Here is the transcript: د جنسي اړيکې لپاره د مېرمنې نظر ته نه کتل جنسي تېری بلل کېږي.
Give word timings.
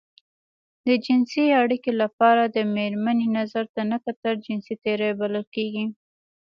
د 0.85 0.87
جنسي 1.05 1.45
اړيکې 1.61 1.91
لپاره 2.01 2.43
د 2.45 2.57
مېرمنې 2.75 3.27
نظر 3.37 3.65
ته 3.73 3.81
نه 3.91 3.97
کتل 4.05 4.33
جنسي 4.45 4.75
تېری 4.83 5.11
بلل 5.19 5.45
کېږي. 5.55 5.85